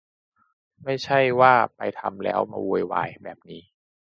[0.83, 3.61] ไม่ใช่ว่าไปทำแล้วมาโวยวายแบบนี้